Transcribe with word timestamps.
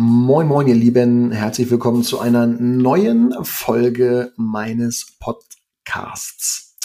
Moin, 0.00 0.46
moin, 0.46 0.68
ihr 0.68 0.76
Lieben. 0.76 1.32
Herzlich 1.32 1.72
willkommen 1.72 2.04
zu 2.04 2.20
einer 2.20 2.46
neuen 2.46 3.34
Folge 3.44 4.32
meines 4.36 5.18
Podcasts. 5.18 6.76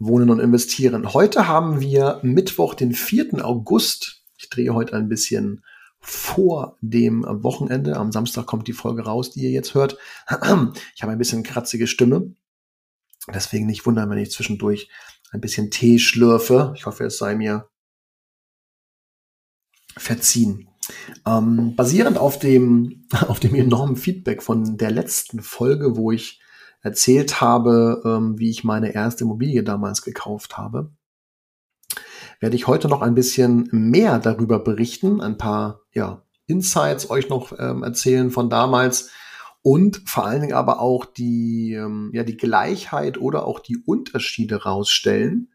Wohnen 0.00 0.28
und 0.28 0.40
investieren. 0.40 1.14
Heute 1.14 1.46
haben 1.46 1.80
wir 1.80 2.18
Mittwoch, 2.24 2.74
den 2.74 2.94
4. 2.94 3.44
August. 3.44 4.24
Ich 4.38 4.50
drehe 4.50 4.74
heute 4.74 4.96
ein 4.96 5.08
bisschen 5.08 5.64
vor 6.00 6.78
dem 6.80 7.24
Wochenende. 7.24 7.94
Am 7.94 8.10
Samstag 8.10 8.46
kommt 8.46 8.66
die 8.66 8.72
Folge 8.72 9.02
raus, 9.02 9.30
die 9.30 9.42
ihr 9.42 9.50
jetzt 9.52 9.74
hört. 9.74 9.96
Ich 10.96 11.02
habe 11.02 11.12
ein 11.12 11.18
bisschen 11.18 11.44
kratzige 11.44 11.86
Stimme. 11.86 12.34
Deswegen 13.32 13.66
nicht 13.66 13.86
wundern, 13.86 14.10
wenn 14.10 14.18
ich 14.18 14.32
zwischendurch 14.32 14.90
ein 15.30 15.40
bisschen 15.40 15.70
Tee 15.70 16.00
schlürfe. 16.00 16.74
Ich 16.76 16.86
hoffe, 16.86 17.04
es 17.04 17.18
sei 17.18 17.36
mir 17.36 17.68
verziehen. 19.96 20.66
Ähm, 21.26 21.74
basierend 21.76 22.18
auf 22.18 22.38
dem, 22.38 23.06
auf 23.28 23.40
dem 23.40 23.54
enormen 23.54 23.96
Feedback 23.96 24.42
von 24.42 24.76
der 24.76 24.90
letzten 24.90 25.40
Folge, 25.40 25.96
wo 25.96 26.12
ich 26.12 26.40
erzählt 26.82 27.40
habe, 27.40 28.02
ähm, 28.04 28.38
wie 28.38 28.50
ich 28.50 28.64
meine 28.64 28.92
erste 28.94 29.24
Immobilie 29.24 29.62
damals 29.62 30.02
gekauft 30.02 30.58
habe, 30.58 30.90
werde 32.40 32.56
ich 32.56 32.66
heute 32.66 32.88
noch 32.88 33.02
ein 33.02 33.14
bisschen 33.14 33.68
mehr 33.70 34.18
darüber 34.18 34.58
berichten, 34.58 35.20
ein 35.20 35.38
paar 35.38 35.82
ja, 35.92 36.22
Insights 36.46 37.08
euch 37.08 37.28
noch 37.28 37.52
ähm, 37.58 37.84
erzählen 37.84 38.30
von 38.30 38.50
damals 38.50 39.10
und 39.62 40.02
vor 40.06 40.26
allen 40.26 40.40
Dingen 40.40 40.54
aber 40.54 40.80
auch 40.80 41.04
die, 41.04 41.74
ähm, 41.74 42.10
ja, 42.12 42.24
die 42.24 42.36
Gleichheit 42.36 43.16
oder 43.16 43.46
auch 43.46 43.60
die 43.60 43.76
Unterschiede 43.76 44.64
rausstellen, 44.64 45.52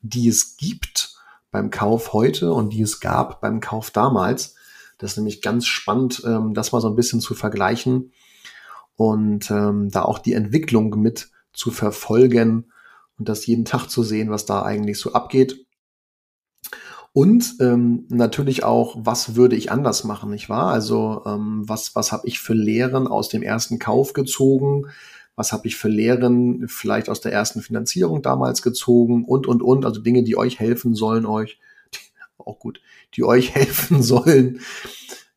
die 0.00 0.28
es 0.28 0.56
gibt 0.56 1.14
beim 1.50 1.70
Kauf 1.70 2.14
heute 2.14 2.54
und 2.54 2.72
die 2.72 2.80
es 2.80 3.00
gab 3.00 3.42
beim 3.42 3.60
Kauf 3.60 3.90
damals. 3.90 4.54
Das 5.00 5.12
ist 5.12 5.16
nämlich 5.16 5.40
ganz 5.40 5.66
spannend, 5.66 6.22
ähm, 6.26 6.54
das 6.54 6.72
mal 6.72 6.80
so 6.80 6.88
ein 6.88 6.96
bisschen 6.96 7.20
zu 7.20 7.34
vergleichen 7.34 8.12
und 8.96 9.50
ähm, 9.50 9.90
da 9.90 10.02
auch 10.02 10.18
die 10.18 10.34
Entwicklung 10.34 10.90
mit 11.00 11.30
zu 11.54 11.70
verfolgen 11.70 12.70
und 13.18 13.28
das 13.28 13.46
jeden 13.46 13.64
Tag 13.64 13.88
zu 13.88 14.02
sehen, 14.02 14.30
was 14.30 14.44
da 14.44 14.62
eigentlich 14.62 14.98
so 14.98 15.14
abgeht. 15.14 15.66
Und 17.12 17.56
ähm, 17.60 18.06
natürlich 18.08 18.62
auch, 18.62 18.96
was 18.98 19.34
würde 19.34 19.56
ich 19.56 19.72
anders 19.72 20.04
machen, 20.04 20.30
nicht 20.30 20.48
wahr? 20.48 20.68
Also 20.70 21.22
ähm, 21.26 21.62
was, 21.66 21.96
was 21.96 22.12
habe 22.12 22.28
ich 22.28 22.38
für 22.38 22.54
Lehren 22.54 23.08
aus 23.08 23.28
dem 23.28 23.42
ersten 23.42 23.78
Kauf 23.78 24.12
gezogen? 24.12 24.86
Was 25.34 25.52
habe 25.52 25.66
ich 25.66 25.76
für 25.76 25.88
Lehren 25.88 26.68
vielleicht 26.68 27.08
aus 27.08 27.20
der 27.20 27.32
ersten 27.32 27.62
Finanzierung 27.62 28.22
damals 28.22 28.62
gezogen? 28.62 29.24
Und, 29.24 29.46
und, 29.46 29.62
und. 29.62 29.84
Also 29.86 30.00
Dinge, 30.00 30.22
die 30.22 30.36
euch 30.36 30.60
helfen 30.60 30.94
sollen, 30.94 31.26
euch, 31.26 31.58
auch 32.46 32.58
gut, 32.58 32.80
die 33.14 33.24
euch 33.24 33.54
helfen 33.54 34.02
sollen, 34.02 34.60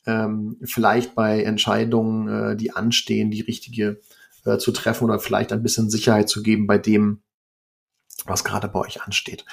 ähm, 0.05 0.57
vielleicht 0.63 1.15
bei 1.15 1.43
Entscheidungen, 1.43 2.27
äh, 2.27 2.55
die 2.55 2.71
anstehen, 2.71 3.31
die 3.31 3.41
richtige 3.41 4.01
äh, 4.45 4.57
zu 4.57 4.71
treffen 4.71 5.05
oder 5.05 5.19
vielleicht 5.19 5.51
ein 5.51 5.63
bisschen 5.63 5.89
Sicherheit 5.89 6.29
zu 6.29 6.43
geben 6.43 6.67
bei 6.67 6.77
dem, 6.77 7.21
was 8.25 8.43
gerade 8.43 8.67
bei 8.67 8.79
euch 8.79 9.01
ansteht. 9.01 9.45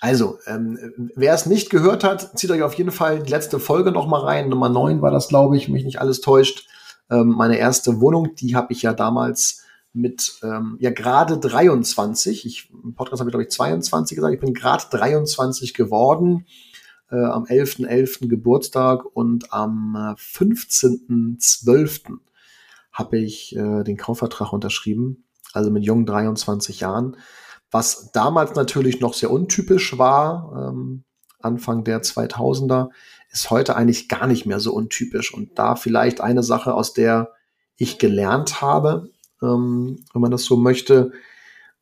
Also, 0.00 0.38
ähm, 0.46 1.10
wer 1.14 1.34
es 1.34 1.46
nicht 1.46 1.70
gehört 1.70 2.04
hat, 2.04 2.38
zieht 2.38 2.50
euch 2.50 2.62
auf 2.62 2.74
jeden 2.74 2.90
Fall 2.90 3.22
die 3.22 3.30
letzte 3.30 3.58
Folge 3.58 3.92
noch 3.92 4.06
mal 4.06 4.20
rein. 4.20 4.48
Nummer 4.48 4.68
9 4.68 5.02
war 5.02 5.10
das, 5.10 5.28
glaube 5.28 5.56
ich, 5.56 5.68
mich 5.68 5.84
nicht 5.84 6.00
alles 6.00 6.20
täuscht. 6.20 6.66
Ähm, 7.10 7.28
meine 7.28 7.56
erste 7.56 8.00
Wohnung, 8.00 8.34
die 8.34 8.54
habe 8.56 8.72
ich 8.72 8.82
ja 8.82 8.92
damals 8.92 9.62
mit 9.92 10.38
ähm, 10.42 10.76
ja 10.80 10.90
gerade 10.90 11.38
23. 11.38 12.46
Ich, 12.46 12.70
Im 12.70 12.94
Podcast 12.94 13.20
habe 13.20 13.30
ich, 13.30 13.32
glaube 13.32 13.44
ich, 13.44 13.50
22 13.50 14.16
gesagt. 14.16 14.34
Ich 14.34 14.40
bin 14.40 14.54
gerade 14.54 14.84
23 14.90 15.72
geworden 15.74 16.46
äh, 17.14 17.24
am 17.24 17.44
11.11. 17.44 17.86
.11. 17.86 18.28
Geburtstag 18.28 19.04
und 19.04 19.52
am 19.52 19.94
äh, 19.94 20.14
15.12. 20.20 22.18
habe 22.92 23.18
ich 23.18 23.54
äh, 23.56 23.84
den 23.84 23.96
Kaufvertrag 23.96 24.52
unterschrieben, 24.52 25.24
also 25.52 25.70
mit 25.70 25.84
jungen 25.84 26.06
23 26.06 26.80
Jahren, 26.80 27.16
was 27.70 28.10
damals 28.12 28.54
natürlich 28.54 29.00
noch 29.00 29.14
sehr 29.14 29.30
untypisch 29.30 29.96
war, 29.98 30.70
ähm, 30.70 31.04
Anfang 31.40 31.84
der 31.84 32.02
2000er, 32.02 32.90
ist 33.30 33.50
heute 33.50 33.76
eigentlich 33.76 34.08
gar 34.08 34.26
nicht 34.26 34.46
mehr 34.46 34.60
so 34.60 34.72
untypisch. 34.72 35.32
Und 35.34 35.58
da 35.58 35.76
vielleicht 35.76 36.20
eine 36.20 36.42
Sache, 36.42 36.74
aus 36.74 36.94
der 36.94 37.32
ich 37.76 37.98
gelernt 37.98 38.60
habe, 38.60 39.10
ähm, 39.42 40.04
wenn 40.12 40.22
man 40.22 40.30
das 40.30 40.44
so 40.44 40.56
möchte, 40.56 41.12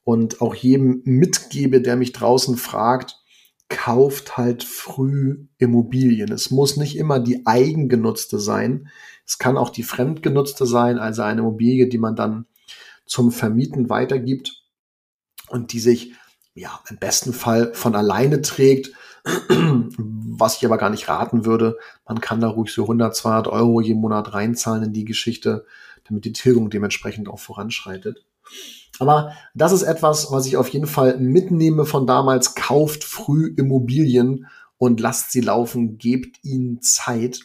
und 0.05 0.41
auch 0.41 0.55
jedem 0.55 1.03
mitgebe, 1.05 1.81
der 1.81 1.97
mich 1.97 2.13
draußen 2.13 2.57
fragt, 2.57 3.22
kauft 3.69 4.37
halt 4.37 4.65
früh 4.65 5.47
Immobilien. 5.59 6.31
Es 6.33 6.51
muss 6.51 6.77
nicht 6.77 6.97
immer 6.97 7.21
die 7.21 7.47
eigengenutzte 7.47 8.39
sein. 8.39 8.89
Es 9.27 9.39
kann 9.39 9.57
auch 9.57 9.71
die 9.71 9.83
fremdgenutzte 9.83 10.67
sein, 10.67 10.99
also 10.99 11.23
eine 11.23 11.41
Immobilie, 11.41 11.89
die 11.89 11.99
man 11.99 12.17
dann 12.17 12.47
zum 13.07 13.33
Vermieten 13.33 13.89
weitergibt 13.89 14.63
und 15.49 15.73
die 15.73 15.81
sich 15.81 16.13
ja 16.55 16.81
im 16.91 16.99
besten 16.99 17.33
Fall 17.33 17.73
von 17.75 17.95
alleine 17.95 18.43
trägt, 18.43 18.93
was 19.25 20.57
ich 20.57 20.67
aber 20.67 20.79
gar 20.79 20.91
nicht 20.91 21.09
raten 21.09 21.45
würde. 21.45 21.79
Man 22.07 22.21
kann 22.21 22.41
da 22.41 22.49
ruhig 22.49 22.73
so 22.73 22.83
100, 22.83 23.15
200 23.15 23.49
Euro 23.49 23.81
jeden 23.81 24.01
Monat 24.01 24.35
reinzahlen 24.35 24.85
in 24.85 24.93
die 24.93 25.05
Geschichte, 25.05 25.65
damit 26.05 26.25
die 26.25 26.33
Tilgung 26.33 26.71
dementsprechend 26.71 27.29
auch 27.29 27.39
voranschreitet. 27.39 28.25
Aber 28.99 29.33
das 29.55 29.73
ist 29.73 29.83
etwas, 29.83 30.31
was 30.31 30.47
ich 30.47 30.57
auf 30.57 30.69
jeden 30.69 30.87
Fall 30.87 31.19
mitnehme 31.19 31.85
von 31.85 32.07
damals. 32.07 32.55
Kauft 32.55 33.05
früh 33.05 33.53
Immobilien 33.57 34.47
und 34.79 35.01
lasst 35.01 35.33
sie 35.33 35.41
laufen, 35.41 35.99
gebt 35.99 36.45
ihnen 36.45 36.81
Zeit. 36.83 37.41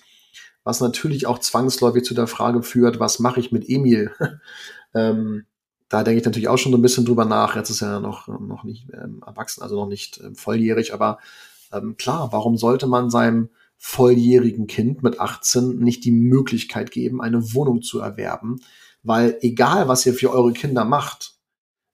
Was 0.63 0.81
natürlich 0.81 1.27
auch 1.27 1.39
zwangsläufig 1.39 2.03
zu 2.03 2.13
der 2.13 2.27
Frage 2.27 2.61
führt, 2.61 2.99
was 2.99 3.19
mache 3.19 3.39
ich 3.39 3.51
mit 3.51 3.69
Emil? 3.69 4.11
ähm, 4.93 5.45
da 5.89 6.03
denke 6.03 6.19
ich 6.19 6.25
natürlich 6.25 6.49
auch 6.49 6.57
schon 6.57 6.73
so 6.73 6.77
ein 6.77 6.81
bisschen 6.81 7.05
drüber 7.05 7.25
nach. 7.25 7.55
Jetzt 7.55 7.69
ist 7.69 7.81
er 7.81 7.91
ja 7.91 7.99
noch, 7.99 8.27
noch 8.27 8.63
nicht 8.63 8.87
ähm, 8.93 9.23
erwachsen, 9.25 9.63
also 9.63 9.75
noch 9.75 9.87
nicht 9.87 10.19
ähm, 10.21 10.35
volljährig. 10.35 10.93
Aber 10.93 11.19
ähm, 11.71 11.95
klar, 11.97 12.33
warum 12.33 12.57
sollte 12.57 12.87
man 12.87 13.09
seinem 13.09 13.49
volljährigen 13.77 14.67
Kind 14.67 15.03
mit 15.03 15.19
18 15.19 15.77
nicht 15.77 16.03
die 16.03 16.11
Möglichkeit 16.11 16.91
geben, 16.91 17.21
eine 17.21 17.53
Wohnung 17.53 17.81
zu 17.81 17.99
erwerben? 17.99 18.59
Weil 19.03 19.37
egal, 19.41 19.87
was 19.87 20.05
ihr 20.05 20.13
für 20.13 20.31
eure 20.31 20.53
Kinder 20.53 20.85
macht, 20.85 21.35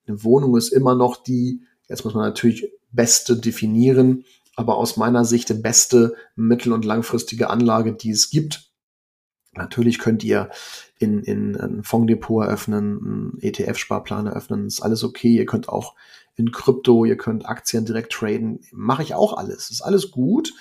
eine 0.07 0.23
Wohnung 0.23 0.57
ist 0.57 0.69
immer 0.69 0.95
noch 0.95 1.17
die, 1.21 1.61
jetzt 1.87 2.03
muss 2.03 2.13
man 2.13 2.25
natürlich 2.25 2.71
beste 2.91 3.37
definieren, 3.37 4.25
aber 4.55 4.77
aus 4.77 4.97
meiner 4.97 5.25
Sicht 5.25 5.49
die 5.49 5.55
beste 5.55 6.15
mittel- 6.35 6.73
und 6.73 6.85
langfristige 6.85 7.49
Anlage, 7.49 7.93
die 7.93 8.11
es 8.11 8.29
gibt. 8.29 8.71
Natürlich 9.55 9.99
könnt 9.99 10.23
ihr 10.23 10.49
in, 10.97 11.21
in 11.23 11.55
ein 11.55 11.83
Fonddepot 11.83 12.45
eröffnen, 12.45 12.99
einen 13.03 13.37
ETF-Sparplan 13.41 14.27
eröffnen, 14.27 14.65
ist 14.65 14.81
alles 14.81 15.03
okay. 15.03 15.35
Ihr 15.35 15.45
könnt 15.45 15.69
auch 15.69 15.95
in 16.35 16.51
Krypto, 16.51 17.05
ihr 17.05 17.17
könnt 17.17 17.45
Aktien 17.45 17.85
direkt 17.85 18.13
traden. 18.13 18.61
Mache 18.71 19.03
ich 19.03 19.13
auch 19.13 19.37
alles. 19.37 19.69
Ist 19.69 19.81
alles 19.81 20.11
gut. 20.11 20.53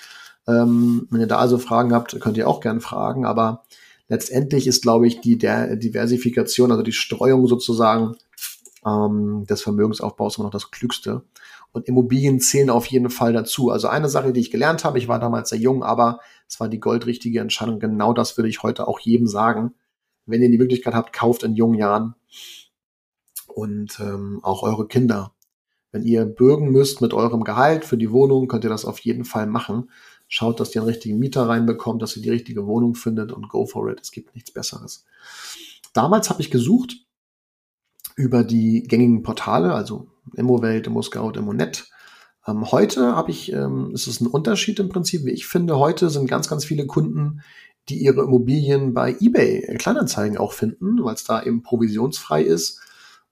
Ähm, 0.47 1.07
wenn 1.09 1.21
ihr 1.21 1.27
da 1.27 1.39
also 1.39 1.57
Fragen 1.57 1.93
habt, 1.93 2.19
könnt 2.19 2.37
ihr 2.37 2.47
auch 2.47 2.61
gern 2.61 2.81
fragen. 2.81 3.25
Aber 3.25 3.63
letztendlich 4.13 4.67
ist, 4.67 4.83
glaube 4.83 5.07
ich, 5.07 5.21
die 5.21 5.39
der 5.39 5.75
Diversifikation, 5.75 6.71
also 6.71 6.83
die 6.83 6.91
Streuung 6.91 7.47
sozusagen 7.47 8.15
ähm, 8.85 9.45
des 9.49 9.63
Vermögensaufbaus 9.63 10.37
immer 10.37 10.45
noch 10.45 10.51
das 10.51 10.69
Klügste. 10.69 11.23
Und 11.71 11.87
Immobilien 11.87 12.39
zählen 12.39 12.69
auf 12.69 12.85
jeden 12.85 13.09
Fall 13.09 13.33
dazu. 13.33 13.71
Also 13.71 13.87
eine 13.87 14.09
Sache, 14.09 14.31
die 14.31 14.39
ich 14.39 14.51
gelernt 14.51 14.85
habe, 14.85 14.99
ich 14.99 15.07
war 15.07 15.19
damals 15.19 15.49
sehr 15.49 15.57
jung, 15.57 15.83
aber 15.83 16.19
es 16.47 16.59
war 16.59 16.69
die 16.69 16.79
goldrichtige 16.79 17.39
Entscheidung. 17.39 17.79
Genau 17.79 18.13
das 18.13 18.37
würde 18.37 18.49
ich 18.49 18.61
heute 18.61 18.87
auch 18.87 18.99
jedem 18.99 19.25
sagen. 19.25 19.73
Wenn 20.27 20.43
ihr 20.43 20.51
die 20.51 20.59
Möglichkeit 20.59 20.93
habt, 20.93 21.11
kauft 21.11 21.41
in 21.41 21.55
jungen 21.55 21.79
Jahren 21.79 22.13
und 23.47 23.99
ähm, 23.99 24.41
auch 24.43 24.61
eure 24.61 24.87
Kinder. 24.87 25.33
Wenn 25.91 26.03
ihr 26.03 26.25
bürgen 26.25 26.71
müsst 26.71 27.01
mit 27.01 27.15
eurem 27.15 27.43
Gehalt 27.43 27.83
für 27.83 27.97
die 27.97 28.11
Wohnung, 28.11 28.47
könnt 28.47 28.63
ihr 28.63 28.69
das 28.69 28.85
auf 28.85 28.99
jeden 28.99 29.25
Fall 29.25 29.47
machen. 29.47 29.89
Schaut, 30.33 30.59
dass 30.59 30.73
ihr 30.73 30.81
einen 30.81 30.89
richtigen 30.89 31.19
Mieter 31.19 31.47
reinbekommt, 31.47 32.01
dass 32.01 32.17
ihr 32.17 32.23
die 32.23 32.31
richtige 32.31 32.65
Wohnung 32.65 32.95
findet 32.95 33.31
und 33.31 33.49
go 33.49 33.67
for 33.67 33.87
it. 33.91 33.99
Es 34.01 34.09
gibt 34.09 34.33
nichts 34.33 34.49
Besseres. 34.49 35.05
Damals 35.93 36.31
habe 36.31 36.41
ich 36.41 36.49
gesucht 36.49 36.95
über 38.15 38.43
die 38.43 38.81
gängigen 38.81 39.21
Portale, 39.21 39.75
also 39.75 40.07
Immowelt, 40.35 40.87
ImmoScout, 40.87 41.33
ImmoNet. 41.37 41.87
Ähm, 42.47 42.71
heute 42.71 43.15
habe 43.15 43.29
ich, 43.29 43.53
ähm, 43.53 43.91
ist 43.93 44.21
ein 44.21 44.25
Unterschied 44.25 44.79
im 44.79 44.89
Prinzip, 44.89 45.23
wie 45.23 45.33
ich 45.33 45.45
finde. 45.45 45.77
Heute 45.77 46.09
sind 46.09 46.27
ganz, 46.27 46.49
ganz 46.49 46.65
viele 46.65 46.87
Kunden 46.87 47.43
die 47.89 47.97
ihre 47.97 48.21
Immobilien 48.21 48.93
bei 48.93 49.15
eBay 49.19 49.75
Kleinanzeigen 49.77 50.37
auch 50.37 50.53
finden, 50.53 51.03
weil 51.03 51.15
es 51.15 51.25
da 51.25 51.43
eben 51.43 51.63
provisionsfrei 51.63 52.41
ist, 52.41 52.79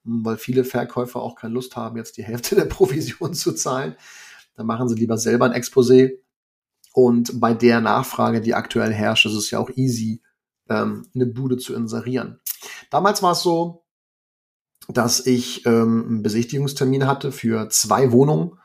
weil 0.04 0.36
viele 0.36 0.64
Verkäufer 0.64 1.20
auch 1.20 1.36
keine 1.36 1.54
Lust 1.54 1.74
haben, 1.76 1.96
jetzt 1.96 2.16
die 2.16 2.24
Hälfte 2.24 2.54
der 2.54 2.64
Provision 2.66 3.34
zu 3.34 3.52
zahlen. 3.52 3.96
Dann 4.54 4.66
machen 4.66 4.88
sie 4.88 4.96
lieber 4.96 5.16
selber 5.16 5.46
ein 5.46 5.60
Exposé. 5.60 6.18
Und 6.92 7.40
bei 7.40 7.54
der 7.54 7.80
Nachfrage, 7.80 8.40
die 8.40 8.54
aktuell 8.54 8.92
herrscht, 8.92 9.26
ist 9.26 9.34
es 9.34 9.50
ja 9.50 9.58
auch 9.58 9.70
easy, 9.76 10.22
ähm, 10.68 11.06
eine 11.14 11.26
Bude 11.26 11.56
zu 11.56 11.74
inserieren. 11.74 12.40
Damals 12.90 13.22
war 13.22 13.32
es 13.32 13.40
so, 13.40 13.84
dass 14.88 15.26
ich 15.26 15.64
ähm, 15.66 16.04
einen 16.06 16.22
Besichtigungstermin 16.22 17.06
hatte 17.06 17.32
für 17.32 17.68
zwei 17.70 18.12
Wohnungen 18.12 18.58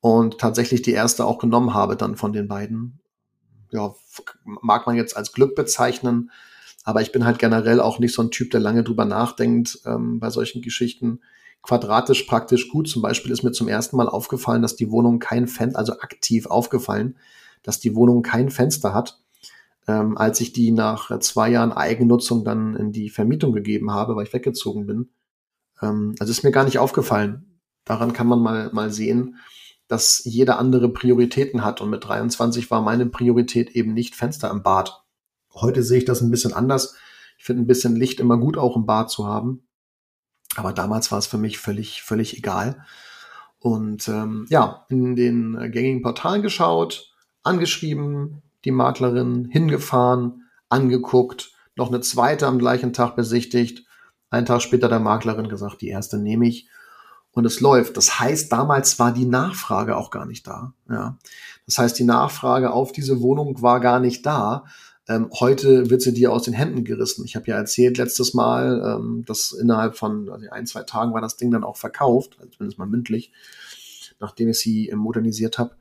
und 0.00 0.38
tatsächlich 0.38 0.82
die 0.82 0.92
erste 0.92 1.24
auch 1.24 1.38
genommen 1.38 1.74
habe 1.74 1.96
dann 1.96 2.16
von 2.16 2.32
den 2.32 2.48
beiden 2.48 3.00
ja, 3.72 3.94
mag 4.44 4.86
man 4.86 4.96
jetzt 4.96 5.16
als 5.16 5.32
Glück 5.32 5.54
bezeichnen. 5.54 6.30
Aber 6.84 7.02
ich 7.02 7.12
bin 7.12 7.24
halt 7.24 7.38
generell 7.38 7.80
auch 7.80 7.98
nicht 7.98 8.14
so 8.14 8.22
ein 8.22 8.30
Typ, 8.30 8.50
der 8.50 8.60
lange 8.60 8.82
drüber 8.82 9.04
nachdenkt 9.04 9.80
ähm, 9.84 10.18
bei 10.18 10.30
solchen 10.30 10.62
Geschichten. 10.62 11.20
Quadratisch 11.62 12.22
praktisch 12.22 12.68
gut. 12.68 12.88
Zum 12.88 13.02
Beispiel 13.02 13.32
ist 13.32 13.42
mir 13.42 13.52
zum 13.52 13.68
ersten 13.68 13.96
Mal 13.96 14.08
aufgefallen, 14.08 14.62
dass 14.62 14.76
die 14.76 14.90
Wohnung 14.90 15.18
kein 15.18 15.46
Fenster, 15.46 15.78
also 15.78 15.92
aktiv 16.00 16.46
aufgefallen, 16.46 17.16
dass 17.62 17.80
die 17.80 17.94
Wohnung 17.94 18.22
kein 18.22 18.50
Fenster 18.50 18.94
hat. 18.94 19.20
Ähm, 19.86 20.16
als 20.18 20.40
ich 20.40 20.52
die 20.52 20.70
nach 20.70 21.18
zwei 21.20 21.50
Jahren 21.50 21.72
Eigennutzung 21.72 22.44
dann 22.44 22.76
in 22.76 22.92
die 22.92 23.10
Vermietung 23.10 23.52
gegeben 23.52 23.90
habe, 23.90 24.14
weil 24.14 24.26
ich 24.26 24.32
weggezogen 24.32 24.86
bin. 24.86 25.10
Ähm, 25.82 26.14
also 26.18 26.30
ist 26.30 26.44
mir 26.44 26.52
gar 26.52 26.64
nicht 26.64 26.78
aufgefallen. 26.78 27.60
Daran 27.84 28.12
kann 28.12 28.26
man 28.26 28.40
mal, 28.40 28.70
mal 28.72 28.90
sehen, 28.90 29.36
dass 29.88 30.22
jeder 30.24 30.58
andere 30.58 30.88
Prioritäten 30.92 31.64
hat. 31.64 31.80
Und 31.80 31.90
mit 31.90 32.06
23 32.06 32.70
war 32.70 32.82
meine 32.82 33.06
Priorität 33.06 33.70
eben 33.70 33.92
nicht 33.94 34.14
Fenster 34.14 34.50
im 34.50 34.62
Bad. 34.62 35.02
Heute 35.52 35.82
sehe 35.82 35.98
ich 35.98 36.04
das 36.04 36.20
ein 36.20 36.30
bisschen 36.30 36.52
anders. 36.52 36.94
Ich 37.38 37.44
finde 37.44 37.62
ein 37.62 37.66
bisschen 37.66 37.96
Licht 37.96 38.20
immer 38.20 38.38
gut, 38.38 38.56
auch 38.56 38.76
im 38.76 38.86
Bad 38.86 39.10
zu 39.10 39.26
haben. 39.26 39.66
Aber 40.56 40.72
damals 40.72 41.10
war 41.10 41.18
es 41.18 41.26
für 41.26 41.38
mich 41.38 41.58
völlig, 41.58 42.02
völlig 42.02 42.36
egal. 42.36 42.84
Und 43.58 44.08
ähm, 44.08 44.46
ja, 44.48 44.86
in 44.88 45.16
den 45.16 45.70
gängigen 45.72 46.02
Portalen 46.02 46.42
geschaut, 46.42 47.09
angeschrieben, 47.42 48.42
die 48.64 48.70
Maklerin 48.70 49.46
hingefahren, 49.46 50.44
angeguckt, 50.68 51.52
noch 51.76 51.88
eine 51.88 52.00
zweite 52.00 52.46
am 52.46 52.58
gleichen 52.58 52.92
Tag 52.92 53.16
besichtigt. 53.16 53.86
Einen 54.28 54.46
Tag 54.46 54.62
später 54.62 54.88
der 54.88 55.00
Maklerin 55.00 55.48
gesagt, 55.48 55.80
die 55.80 55.88
erste 55.88 56.18
nehme 56.18 56.46
ich 56.46 56.68
und 57.32 57.44
es 57.44 57.60
läuft. 57.60 57.96
Das 57.96 58.20
heißt, 58.20 58.52
damals 58.52 58.98
war 58.98 59.12
die 59.12 59.24
Nachfrage 59.24 59.96
auch 59.96 60.10
gar 60.10 60.26
nicht 60.26 60.46
da. 60.46 60.74
Ja. 60.88 61.18
Das 61.66 61.78
heißt, 61.78 61.98
die 61.98 62.04
Nachfrage 62.04 62.72
auf 62.72 62.92
diese 62.92 63.20
Wohnung 63.20 63.62
war 63.62 63.80
gar 63.80 64.00
nicht 64.00 64.26
da. 64.26 64.64
Ähm, 65.08 65.30
heute 65.40 65.90
wird 65.90 66.02
sie 66.02 66.12
dir 66.12 66.32
aus 66.32 66.44
den 66.44 66.54
Händen 66.54 66.84
gerissen. 66.84 67.24
Ich 67.24 67.34
habe 67.34 67.46
ja 67.46 67.56
erzählt 67.56 67.98
letztes 67.98 68.34
Mal, 68.34 68.82
ähm, 68.84 69.24
dass 69.26 69.52
innerhalb 69.52 69.96
von 69.96 70.28
also 70.28 70.46
ein, 70.50 70.66
zwei 70.66 70.82
Tagen 70.82 71.12
war 71.12 71.20
das 71.20 71.36
Ding 71.36 71.50
dann 71.50 71.64
auch 71.64 71.76
verkauft, 71.76 72.36
also 72.38 72.50
zumindest 72.50 72.78
mal 72.78 72.86
mündlich, 72.86 73.32
nachdem 74.20 74.48
ich 74.48 74.58
sie 74.58 74.92
modernisiert 74.94 75.58
habe. 75.58 75.74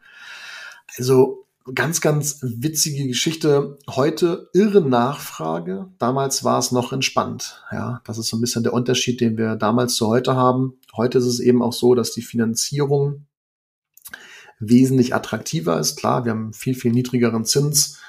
Also 0.98 1.46
ganz, 1.74 2.02
ganz 2.02 2.40
witzige 2.42 3.08
Geschichte. 3.08 3.78
Heute 3.90 4.50
irre 4.54 4.82
Nachfrage. 4.82 5.88
Damals 5.98 6.44
war 6.44 6.60
es 6.60 6.72
noch 6.72 6.94
entspannt. 6.94 7.64
Ja, 7.72 8.02
das 8.06 8.18
ist 8.18 8.30
so 8.30 8.38
ein 8.38 8.42
bisschen 8.42 8.64
der 8.64 8.74
Unterschied, 8.74 9.22
den 9.22 9.38
wir 9.38 9.56
damals 9.56 9.96
zu 9.96 10.08
heute 10.08 10.36
haben. 10.36 10.80
Heute 10.96 11.18
ist 11.18 11.26
es 11.26 11.40
eben 11.40 11.62
auch 11.62 11.74
so, 11.74 11.96
dass 11.96 12.12
die 12.12 12.22
Finanzierung 12.22 13.26
wesentlich 14.60 15.16
attraktiver 15.16 15.80
ist. 15.80 15.96
Klar, 15.96 16.26
wir 16.26 16.32
haben 16.32 16.54
viel, 16.54 16.76
viel 16.76 16.92
niedrigeren 16.92 17.46
Zins. 17.46 18.00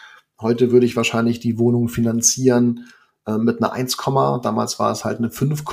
Heute 0.41 0.73
würde 0.73 0.87
ich 0.87 0.97
wahrscheinlich 0.97 1.41
die 1.41 1.59
Wohnung 1.59 1.89
finanzieren 1.89 2.87
äh, 3.27 3.37
mit 3.39 3.63
einer 3.63 3.73
1, 3.73 3.97
damals 4.43 4.79
war 4.79 4.91
es 4.91 5.05
halt 5.05 5.19
eine 5.19 5.31
5, 5.31 5.65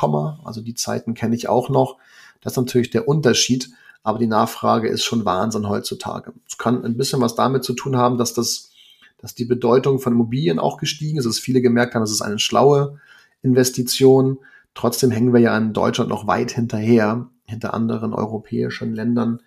also 0.43 0.61
die 0.61 0.75
Zeiten 0.75 1.13
kenne 1.13 1.35
ich 1.35 1.49
auch 1.49 1.69
noch. 1.69 1.97
Das 2.41 2.53
ist 2.53 2.57
natürlich 2.57 2.89
der 2.89 3.07
Unterschied 3.07 3.71
aber 4.07 4.19
die 4.19 4.27
Nachfrage 4.27 4.87
ist 4.87 5.03
schon 5.03 5.25
Wahnsinn 5.25 5.67
heutzutage. 5.67 6.31
Es 6.47 6.57
kann 6.57 6.85
ein 6.85 6.95
bisschen 6.95 7.19
was 7.19 7.35
damit 7.35 7.65
zu 7.65 7.73
tun 7.73 7.97
haben, 7.97 8.17
dass 8.17 8.33
das, 8.33 8.71
dass 9.17 9.35
die 9.35 9.43
Bedeutung 9.43 9.99
von 9.99 10.13
Immobilien 10.13 10.59
auch 10.59 10.77
gestiegen 10.77 11.17
ist, 11.17 11.25
dass 11.25 11.39
viele 11.39 11.59
gemerkt 11.61 11.93
haben, 11.93 12.03
es 12.03 12.11
ist 12.11 12.21
eine 12.21 12.39
schlaue 12.39 13.01
Investition. 13.41 14.37
Trotzdem 14.73 15.11
hängen 15.11 15.33
wir 15.33 15.41
ja 15.41 15.57
in 15.57 15.73
Deutschland 15.73 16.09
noch 16.09 16.25
weit 16.25 16.51
hinterher, 16.51 17.29
hinter 17.43 17.73
anderen 17.73 18.13
europäischen 18.13 18.95
Ländern, 18.95 19.41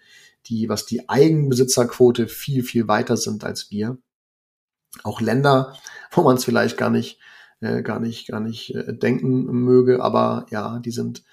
die, 0.45 0.69
was 0.69 0.85
die 0.85 1.09
Eigenbesitzerquote 1.09 2.29
viel, 2.29 2.63
viel 2.63 2.87
weiter 2.87 3.17
sind 3.17 3.45
als 3.45 3.71
wir. 3.71 3.97
Auch 5.05 5.23
Länder, 5.23 5.75
wo 6.11 6.21
man 6.23 6.37
es 6.37 6.45
vielleicht 6.45 6.77
gar 6.77 6.91
nicht, 6.91 7.19
äh, 7.63 7.81
gar 7.81 7.99
nicht, 7.99 8.29
gar 8.29 8.41
nicht 8.41 8.75
äh, 8.75 8.93
denken 8.95 9.47
möge, 9.47 10.03
aber 10.03 10.45
ja, 10.51 10.81
die 10.81 10.91
sind 10.91 11.25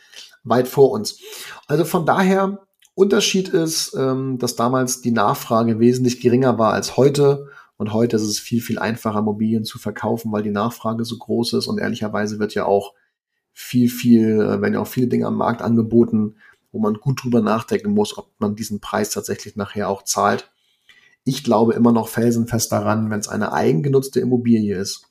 weit 0.46 0.70
vor 0.70 0.92
uns. 0.92 1.20
Also 1.68 1.84
von 1.84 2.06
daher 2.06 2.66
Unterschied 2.98 3.50
ist, 3.50 3.94
ähm, 3.96 4.40
dass 4.40 4.56
damals 4.56 5.02
die 5.02 5.12
Nachfrage 5.12 5.80
wesentlich 5.80 6.20
geringer 6.20 6.58
war 6.58 6.74
als 6.74 6.98
heute. 6.98 7.48
Und 7.78 7.94
heute 7.94 8.16
ist 8.16 8.24
es 8.24 8.40
viel, 8.40 8.60
viel 8.60 8.80
einfacher, 8.80 9.20
Immobilien 9.20 9.66
zu 9.66 9.78
verkaufen, 9.78 10.32
weil 10.32 10.42
die 10.42 10.50
Nachfrage 10.50 11.06
so 11.06 11.16
groß 11.16 11.54
ist. 11.54 11.68
Und 11.68 11.78
ehrlicherweise 11.78 12.40
wird 12.40 12.56
ja 12.56 12.66
auch 12.66 12.96
viel, 13.54 13.88
viel, 13.88 14.42
äh, 14.42 14.62
werden 14.62 14.74
ja 14.74 14.80
auch 14.80 14.88
viele 14.88 15.06
Dinge 15.06 15.28
am 15.28 15.36
Markt 15.38 15.62
angeboten, 15.62 16.38
wo 16.72 16.80
man 16.80 16.96
gut 16.96 17.24
drüber 17.24 17.40
nachdenken 17.40 17.92
muss, 17.92 18.18
ob 18.18 18.32
man 18.40 18.56
diesen 18.56 18.80
Preis 18.80 19.12
tatsächlich 19.12 19.56
nachher 19.56 19.90
auch 19.90 20.02
zahlt. 20.02 20.52
Ich 21.24 21.44
glaube 21.44 21.74
immer 21.74 21.92
noch 21.92 22.08
felsenfest 22.08 22.72
daran, 22.72 23.12
wenn 23.12 23.20
es 23.20 23.28
eine 23.28 23.54
eigengenutzte 23.54 24.22
Immobilie 24.22 24.76
ist, 24.76 25.04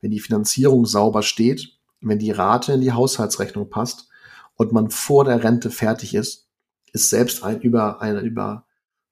wenn 0.00 0.12
die 0.12 0.20
Finanzierung 0.20 0.86
sauber 0.86 1.22
steht, 1.22 1.72
wenn 2.00 2.20
die 2.20 2.30
Rate 2.30 2.74
in 2.74 2.80
die 2.80 2.92
Haushaltsrechnung 2.92 3.70
passt 3.70 4.08
und 4.54 4.70
man 4.70 4.90
vor 4.90 5.24
der 5.24 5.42
Rente 5.42 5.72
fertig 5.72 6.14
ist, 6.14 6.47
ist 6.92 7.10
selbst 7.10 7.42
ein 7.42 7.60
über, 7.60 8.00
ein, 8.00 8.18
über 8.24 8.66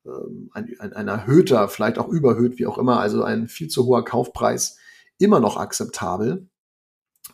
ähm, 0.05 0.51
ein, 0.53 0.75
ein, 0.79 0.93
ein 0.93 1.09
erhöhter, 1.09 1.69
vielleicht 1.69 1.99
auch 1.99 2.09
überhöht, 2.09 2.59
wie 2.59 2.67
auch 2.67 2.79
immer, 2.79 3.01
also 3.01 3.23
ein 3.23 3.49
viel 3.49 3.69
zu 3.69 3.87
hoher 3.87 4.05
Kaufpreis 4.05 4.79
immer 5.19 5.41
noch 5.41 5.57
akzeptabel, 5.57 6.49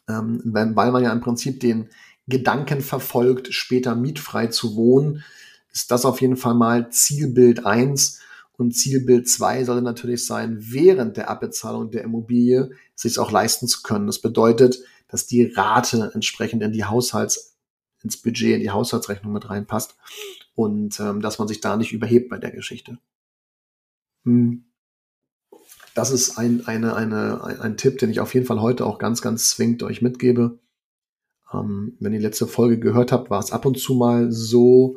ähm, 0.09 0.41
weil 0.45 0.93
man 0.93 1.03
ja 1.03 1.13
im 1.13 1.21
Prinzip 1.21 1.61
den 1.61 1.91
Gedanken 2.29 2.81
verfolgt, 2.81 3.53
später 3.53 3.95
mietfrei 3.95 4.47
zu 4.47 4.77
wohnen, 4.77 5.25
ist 5.73 5.91
das 5.91 6.05
auf 6.05 6.21
jeden 6.21 6.37
Fall 6.37 6.55
mal 6.55 6.91
Zielbild 6.91 7.67
eins 7.67 8.21
und 8.53 8.73
Zielbild 8.73 9.29
zwei 9.29 9.65
sollte 9.65 9.83
natürlich 9.83 10.27
sein, 10.27 10.59
während 10.61 11.17
der 11.17 11.31
Abbezahlung 11.31 11.91
der 11.91 12.05
Immobilie 12.05 12.71
sich 12.95 13.19
auch 13.19 13.33
leisten 13.33 13.67
zu 13.67 13.83
können. 13.83 14.07
Das 14.07 14.21
bedeutet, 14.21 14.79
dass 15.09 15.27
die 15.27 15.45
Rate 15.45 16.13
entsprechend 16.15 16.63
in 16.63 16.73
die 16.73 16.85
Haushalts 16.85 17.52
ins 18.03 18.17
Budget, 18.17 18.55
in 18.55 18.61
die 18.61 18.71
Haushaltsrechnung 18.71 19.33
mit 19.33 19.49
reinpasst 19.49 19.97
und 20.55 20.99
ähm, 21.01 21.21
dass 21.21 21.39
man 21.39 21.49
sich 21.49 21.61
da 21.61 21.77
nicht 21.77 21.93
überhebt 21.93 22.29
bei 22.29 22.39
der 22.39 22.51
Geschichte. 22.51 22.99
Hm. 24.25 24.65
Das 25.95 26.11
ist 26.11 26.39
ein, 26.39 26.67
eine, 26.67 26.95
eine, 26.95 27.45
ein, 27.45 27.61
ein 27.61 27.77
Tipp, 27.77 27.99
den 27.99 28.11
ich 28.11 28.21
auf 28.21 28.35
jeden 28.35 28.47
Fall 28.47 28.61
heute 28.61 28.87
auch 28.87 28.99
ganz, 28.99 29.21
ganz 29.21 29.51
zwingend 29.51 29.83
euch 29.83 30.01
mitgebe. 30.01 30.59
Ähm, 31.53 31.97
wenn 32.01 32.13
ihr 32.13 32.19
die 32.19 32.25
letzte 32.25 32.47
Folge 32.47 32.79
gehört 32.79 33.13
habt, 33.13 33.31
war 33.31 33.41
es 33.41 33.53
ab 33.53 33.67
und 33.67 33.79
zu 33.79 33.95
mal 33.95 34.33
so, 34.33 34.97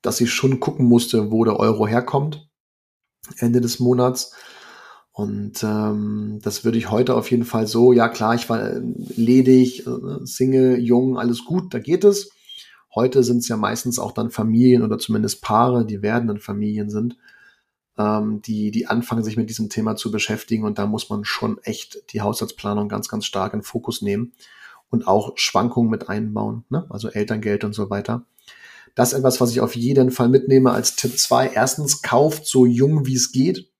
dass 0.00 0.20
ich 0.20 0.32
schon 0.32 0.60
gucken 0.60 0.86
musste, 0.86 1.30
wo 1.30 1.44
der 1.44 1.58
Euro 1.58 1.86
herkommt. 1.86 2.48
Ende 3.38 3.60
des 3.60 3.80
Monats. 3.80 4.34
Und 5.16 5.64
ähm, 5.64 6.40
das 6.42 6.62
würde 6.62 6.76
ich 6.76 6.90
heute 6.90 7.14
auf 7.14 7.30
jeden 7.30 7.46
Fall 7.46 7.66
so, 7.66 7.94
ja 7.94 8.10
klar, 8.10 8.34
ich 8.34 8.50
war 8.50 8.60
äh, 8.60 8.82
ledig, 9.16 9.86
äh, 9.86 10.26
Single, 10.26 10.78
jung, 10.78 11.16
alles 11.16 11.46
gut, 11.46 11.72
da 11.72 11.78
geht 11.78 12.04
es. 12.04 12.32
Heute 12.94 13.22
sind 13.22 13.38
es 13.38 13.48
ja 13.48 13.56
meistens 13.56 13.98
auch 13.98 14.12
dann 14.12 14.28
Familien 14.28 14.82
oder 14.82 14.98
zumindest 14.98 15.40
Paare, 15.40 15.86
die 15.86 16.02
werdenden 16.02 16.38
Familien 16.38 16.90
sind, 16.90 17.16
ähm, 17.96 18.42
die, 18.42 18.70
die 18.70 18.88
anfangen, 18.88 19.24
sich 19.24 19.38
mit 19.38 19.48
diesem 19.48 19.70
Thema 19.70 19.96
zu 19.96 20.10
beschäftigen. 20.10 20.64
Und 20.64 20.78
da 20.78 20.84
muss 20.84 21.08
man 21.08 21.24
schon 21.24 21.56
echt 21.62 22.12
die 22.12 22.20
Haushaltsplanung 22.20 22.90
ganz, 22.90 23.08
ganz 23.08 23.24
stark 23.24 23.54
in 23.54 23.62
Fokus 23.62 24.02
nehmen 24.02 24.34
und 24.90 25.08
auch 25.08 25.38
Schwankungen 25.38 25.90
mit 25.90 26.10
einbauen, 26.10 26.64
ne? 26.68 26.84
also 26.90 27.08
Elterngeld 27.08 27.64
und 27.64 27.72
so 27.72 27.88
weiter. 27.88 28.26
Das 28.94 29.14
ist 29.14 29.18
etwas, 29.20 29.40
was 29.40 29.50
ich 29.50 29.62
auf 29.62 29.76
jeden 29.76 30.10
Fall 30.10 30.28
mitnehme 30.28 30.72
als 30.72 30.94
Tipp 30.94 31.18
zwei. 31.18 31.48
Erstens, 31.48 32.02
kauft 32.02 32.44
so 32.44 32.66
jung 32.66 33.06
wie 33.06 33.14
es 33.14 33.32
geht 33.32 33.70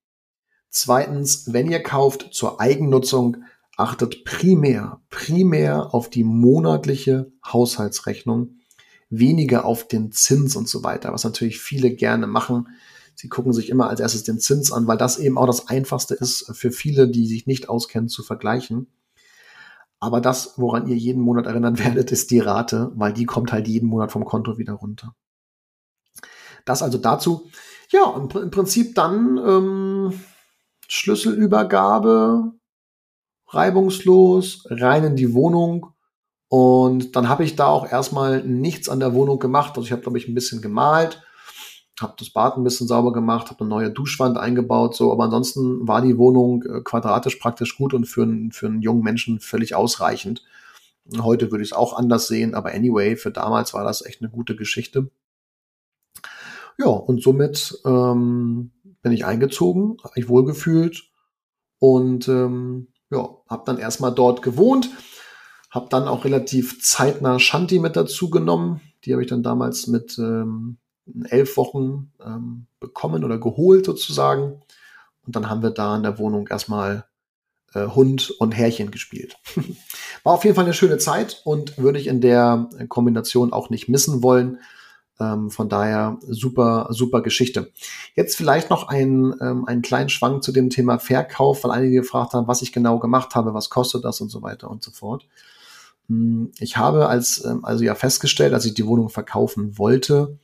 Zweitens, 0.78 1.54
wenn 1.54 1.71
ihr 1.71 1.83
kauft 1.83 2.35
zur 2.35 2.61
Eigennutzung, 2.61 3.38
achtet 3.78 4.26
primär, 4.26 5.00
primär 5.09 5.95
auf 5.95 6.11
die 6.11 6.23
monatliche 6.23 7.33
Haushaltsrechnung, 7.50 8.59
weniger 9.09 9.64
auf 9.64 9.88
den 9.88 10.12
Zins 10.12 10.54
und 10.54 10.68
so 10.68 10.85
weiter, 10.85 11.14
was 11.14 11.25
natürlich 11.25 11.61
viele 11.61 11.92
gerne 11.92 12.26
machen. 12.26 12.68
Sie 13.14 13.30
gucken 13.30 13.54
sich 13.54 13.71
immer 13.71 13.88
als 13.88 14.00
erstes 14.00 14.25
den 14.25 14.38
Zins 14.38 14.71
an, 14.71 14.87
weil 14.87 14.99
das 14.99 15.18
eben 15.18 15.38
auch 15.38 15.47
das 15.47 15.66
Einfachste 15.68 16.12
ist 16.12 16.54
für 16.54 16.71
viele, 16.71 17.09
die 17.09 17.26
sich 17.26 17.47
nicht 17.47 17.71
auskennen, 17.71 18.11
zu 18.11 18.23
vergleichen. 18.23 18.87
Aber 19.99 20.21
das, 20.21 20.59
woran 20.59 20.88
ihr 20.88 20.97
jeden 20.97 21.23
Monat 21.23 21.47
erinnern 21.47 21.78
werdet, 21.83 22.12
ist 22.12 22.30
die 22.30 22.40
Rate, 22.40 22.92
weil 22.97 23.14
die 23.14 23.25
kommt 23.25 23.50
halt 23.50 23.66
jeden 23.66 23.88
Monat 23.88 24.12
vom 24.12 24.26
Konto 24.26 24.59
wieder 24.59 24.75
runter. 24.75 25.14
Das 26.66 26.83
also 26.83 26.99
dazu. 26.99 27.49
Ja, 27.88 28.14
im 28.14 28.50
Prinzip 28.50 28.95
dann 28.95 29.38
ähm, 29.38 30.12
Schlüsselübergabe 30.88 32.52
reibungslos, 33.49 34.66
rein 34.71 35.05
in 35.05 35.16
die 35.16 35.33
Wohnung. 35.35 35.93
Und 36.49 37.16
dann 37.16 37.28
habe 37.28 37.45
ich 37.45 37.57
da 37.57 37.66
auch 37.66 37.90
erstmal 37.90 38.43
nichts 38.43 38.88
an 38.88 39.00
der 39.00 39.14
Wohnung 39.14 39.38
gemacht. 39.38 39.71
Also 39.76 39.83
ich 39.83 39.93
habe, 39.93 40.02
glaube 40.02 40.19
ich, 40.19 40.28
ein 40.28 40.35
bisschen 40.35 40.62
gemalt, 40.62 41.23
habe 42.00 42.14
das 42.19 42.31
Bad 42.31 42.57
ein 42.57 42.64
bisschen 42.64 42.87
sauber 42.87 43.12
gemacht, 43.12 43.50
habe 43.50 43.61
eine 43.61 43.69
neue 43.69 43.90
Duschwand 43.90 44.38
eingebaut, 44.38 44.95
so. 44.95 45.12
Aber 45.12 45.25
ansonsten 45.25 45.88
war 45.88 46.02
die 46.02 46.19
Wohnung 46.19 46.62
äh, 46.62 46.81
quadratisch 46.83 47.37
praktisch 47.37 47.76
gut 47.76 47.95
und 47.95 48.07
für, 48.07 48.23
einen 48.23 48.52
für 48.52 48.66
einen 48.66 48.83
jungen 48.83 49.02
Menschen 49.02 49.40
völlig 49.40 49.75
ausreichend. 49.75 50.45
Heute 51.21 51.50
würde 51.50 51.62
ich 51.62 51.71
es 51.71 51.76
auch 51.76 51.97
anders 51.97 52.26
sehen, 52.26 52.55
aber 52.55 52.73
anyway, 52.73 53.16
für 53.16 53.31
damals 53.31 53.75
war 53.75 53.85
das 53.85 54.05
echt 54.05 54.23
eine 54.23 54.31
gute 54.31 54.57
Geschichte. 54.57 55.09
Ja, 56.78 56.88
und 56.88 57.23
somit 57.23 57.78
ähm, 57.87 58.73
bin 59.06 59.12
ich 59.12 59.25
eingezogen, 59.25 59.98
habe 60.02 60.14
mich 60.16 60.28
wohlgefühlt 60.28 61.04
und 61.78 62.26
ähm, 62.26 62.88
ja, 63.08 63.28
habe 63.48 63.62
dann 63.64 63.78
erstmal 63.78 64.12
dort 64.12 64.42
gewohnt, 64.42 64.90
habe 65.70 65.86
dann 65.90 66.08
auch 66.08 66.25
relativ 66.25 66.82
zeitnah 66.82 67.38
Shanti 67.38 67.78
mit 67.78 67.94
dazu 67.94 68.30
genommen. 68.30 68.80
Die 69.04 69.12
habe 69.12 69.22
ich 69.22 69.28
dann 69.28 69.44
damals 69.44 69.86
mit 69.86 70.18
ähm, 70.18 70.78
elf 71.28 71.56
Wochen 71.56 72.10
ähm, 72.20 72.66
bekommen 72.80 73.22
oder 73.22 73.38
geholt 73.38 73.86
sozusagen. 73.86 74.60
Und 75.25 75.36
dann 75.36 75.48
haben 75.48 75.62
wir 75.62 75.70
da 75.70 75.96
in 75.96 76.02
der 76.02 76.18
Wohnung 76.18 76.48
erstmal 76.48 77.04
äh, 77.75 77.86
Hund 77.86 78.32
und 78.40 78.56
Herrchen 78.56 78.90
gespielt. 78.90 79.36
War 80.25 80.32
auf 80.32 80.42
jeden 80.42 80.56
Fall 80.56 80.64
eine 80.64 80.75
schöne 80.75 80.98
Zeit 80.98 81.42
und 81.44 81.78
würde 81.78 82.00
ich 82.00 82.08
in 82.08 82.20
der 82.20 82.68
Kombination 82.88 83.52
auch 83.52 83.70
nicht 83.70 83.88
missen 83.88 84.25
wollen. 84.25 84.58
Ähm, 85.18 85.50
von 85.50 85.68
daher 85.68 86.18
super, 86.28 86.88
super 86.90 87.23
Geschichte. 87.23 87.73
Jetzt 88.14 88.37
vielleicht 88.37 88.68
noch 88.70 88.88
ein, 88.88 89.35
ähm, 89.40 89.64
einen 89.66 89.82
kleinen 89.82 90.11
Schwank 90.11 90.42
zu 90.42 90.52
dem 90.52 90.68
Thema 90.68 90.99
Verkauf, 90.99 91.64
weil 91.64 91.70
einige 91.70 92.00
gefragt 92.00 92.35
haben, 92.35 92.49
was 92.49 92.62
ich 92.62 92.73
genau 92.73 92.99
gemacht 92.99 93.35
habe, 93.35 93.54
was 93.54 93.70
kostet 93.70 94.04
das 94.04 94.20
und 94.20 94.28
so 94.28 94.42
weiter 94.42 94.70
und 94.70 94.82
so 94.82 94.90
fort. 94.90 95.26
Hm, 96.08 96.52
ich 96.58 96.76
habe 96.76 97.08
als, 97.08 97.44
ähm, 97.44 97.64
also 97.64 97.85
ja 97.85 97.94
festgestellt, 97.94 98.54
als 98.54 98.64
ich 98.66 98.75
die 98.75 98.87
Wohnung 98.87 99.08
verkaufen 99.08 99.78
wollte, 99.78 100.38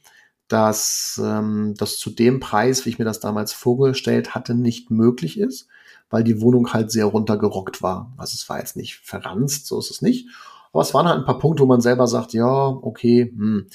dass 0.48 1.20
ähm, 1.22 1.74
das 1.78 1.98
zu 1.98 2.10
dem 2.10 2.40
Preis, 2.40 2.84
wie 2.84 2.90
ich 2.90 2.98
mir 2.98 3.04
das 3.04 3.20
damals 3.20 3.52
vorgestellt 3.52 4.34
hatte, 4.34 4.54
nicht 4.54 4.90
möglich 4.90 5.38
ist, 5.38 5.68
weil 6.10 6.24
die 6.24 6.40
Wohnung 6.40 6.72
halt 6.72 6.90
sehr 6.90 7.06
runtergerockt 7.06 7.82
war. 7.82 8.12
Also 8.18 8.34
es 8.34 8.48
war 8.48 8.58
jetzt 8.58 8.76
nicht 8.76 8.96
verranzt, 8.96 9.66
so 9.66 9.78
ist 9.78 9.90
es 9.90 10.02
nicht. 10.02 10.28
Aber 10.72 10.82
es 10.82 10.94
waren 10.94 11.06
halt 11.06 11.18
ein 11.18 11.26
paar 11.26 11.38
Punkte, 11.38 11.62
wo 11.62 11.66
man 11.66 11.80
selber 11.80 12.06
sagt, 12.06 12.32
ja, 12.32 12.66
okay, 12.66 13.32
hm, 13.34 13.68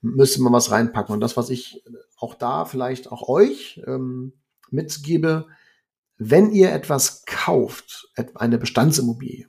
müsste 0.00 0.42
man 0.42 0.52
was 0.52 0.70
reinpacken. 0.70 1.14
Und 1.14 1.20
das, 1.20 1.36
was 1.36 1.50
ich 1.50 1.82
auch 2.16 2.34
da 2.34 2.64
vielleicht 2.64 3.10
auch 3.12 3.28
euch 3.28 3.80
ähm, 3.86 4.32
mitgebe, 4.70 5.46
wenn 6.16 6.50
ihr 6.52 6.72
etwas 6.72 7.24
kauft, 7.24 8.08
eine 8.34 8.58
Bestandsimmobilie, 8.58 9.48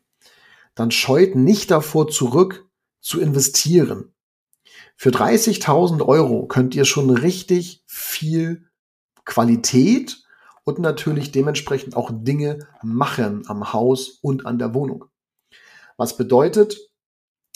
dann 0.76 0.92
scheut 0.92 1.36
nicht 1.36 1.72
davor 1.72 2.08
zurück 2.08 2.70
zu 3.02 3.20
investieren. 3.20 4.14
Für 4.96 5.10
30.000 5.10 6.06
Euro 6.06 6.46
könnt 6.46 6.76
ihr 6.76 6.86
schon 6.86 7.10
richtig 7.10 7.84
viel 7.88 8.70
Qualität 9.26 10.24
und 10.64 10.80
natürlich 10.80 11.32
dementsprechend 11.32 11.96
auch 11.96 12.12
Dinge 12.14 12.60
machen 12.84 13.44
am 13.48 13.74
Haus 13.74 14.20
und 14.22 14.46
an 14.46 14.60
der 14.60 14.74
Wohnung. 14.74 15.06
Was 15.98 16.18
bedeutet, 16.18 16.91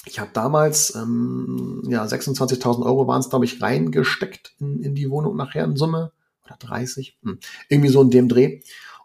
ich 0.06 0.20
habe 0.20 0.30
damals 0.34 0.96
ähm, 0.96 1.82
ja 1.88 2.04
26.000 2.04 2.86
Euro 2.86 3.08
waren 3.08 3.20
es 3.20 3.30
glaube 3.30 3.46
ich 3.46 3.62
reingesteckt 3.62 4.54
in, 4.60 4.82
in 4.82 4.96
die 4.96 5.10
Wohnung 5.10 5.36
nachher 5.36 5.66
in 5.66 5.76
Summe. 5.76 6.12
Oder 6.46 6.58
30 6.60 7.18
hm. 7.24 7.40
irgendwie 7.70 7.90
so 7.90 8.02
in 8.02 8.12
dem 8.12 8.30
Dreh. 8.30 8.62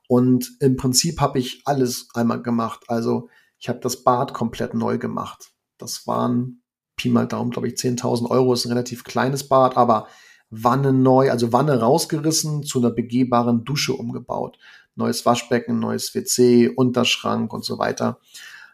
Und 0.09 0.51
im 0.61 0.77
Prinzip 0.77 1.21
habe 1.21 1.39
ich 1.39 1.63
alles 1.65 2.09
einmal 2.15 2.43
gemacht. 2.43 2.85
Also 2.89 3.29
ich 3.59 3.69
habe 3.69 3.81
das 3.81 4.05
Bad 4.05 4.35
komplett 4.35 4.75
neu 4.75 4.99
gemacht. 4.99 5.51
Das 5.79 6.07
waren 6.07 6.63
Pi 6.97 7.09
mal 7.09 7.27
Daumen 7.27 7.51
glaube 7.51 7.69
ich 7.69 7.75
10.000 7.75 8.29
Euro. 8.29 8.53
Ist 8.53 8.67
ein 8.67 8.73
relativ 8.73 9.05
kleines 9.05 9.49
Bad 9.49 9.77
aber 9.77 10.09
Wanne 10.51 10.93
neu 10.93 11.31
also 11.31 11.53
Wanne 11.53 11.81
rausgerissen 11.81 12.65
zu 12.65 12.81
einer 12.81 12.91
begehbaren 12.91 13.65
Dusche 13.65 13.95
umgebaut. 13.95 14.59
Neues 14.97 15.25
Waschbecken 15.25 15.79
neues 15.79 16.15
WC 16.15 16.69
Unterschrank 16.69 17.53
und 17.55 17.65
so 17.65 17.79
weiter 17.79 18.19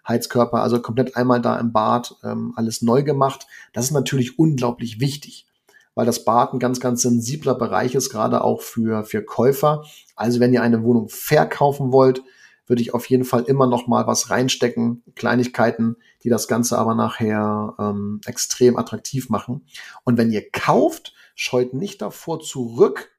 Heizkörper, 0.08 0.62
also 0.62 0.80
komplett 0.80 1.16
einmal 1.16 1.40
da 1.40 1.58
im 1.58 1.72
Bad 1.72 2.16
ähm, 2.22 2.52
alles 2.56 2.82
neu 2.82 3.02
gemacht. 3.02 3.46
Das 3.72 3.86
ist 3.86 3.92
natürlich 3.92 4.38
unglaublich 4.38 5.00
wichtig, 5.00 5.46
weil 5.94 6.06
das 6.06 6.24
Bad 6.24 6.52
ein 6.52 6.58
ganz, 6.58 6.80
ganz 6.80 7.02
sensibler 7.02 7.54
Bereich 7.54 7.94
ist, 7.94 8.10
gerade 8.10 8.42
auch 8.42 8.62
für, 8.62 9.04
für 9.04 9.22
Käufer. 9.22 9.84
Also 10.14 10.40
wenn 10.40 10.52
ihr 10.52 10.62
eine 10.62 10.82
Wohnung 10.82 11.08
verkaufen 11.08 11.92
wollt, 11.92 12.22
würde 12.66 12.82
ich 12.82 12.94
auf 12.94 13.06
jeden 13.06 13.24
Fall 13.24 13.42
immer 13.42 13.66
noch 13.66 13.86
mal 13.86 14.06
was 14.06 14.30
reinstecken, 14.30 15.04
Kleinigkeiten, 15.14 15.96
die 16.24 16.28
das 16.28 16.48
Ganze 16.48 16.78
aber 16.78 16.94
nachher 16.94 17.74
ähm, 17.78 18.20
extrem 18.26 18.76
attraktiv 18.76 19.28
machen. 19.28 19.66
Und 20.04 20.18
wenn 20.18 20.32
ihr 20.32 20.50
kauft, 20.50 21.14
scheut 21.36 21.74
nicht 21.74 22.02
davor 22.02 22.40
zurück, 22.40 23.10